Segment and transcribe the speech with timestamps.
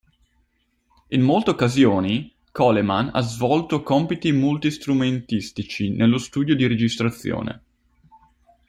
[1.09, 7.63] In molte occasioni, Coleman ha svolto compiti multi-strumentistici nello studio di registrazione.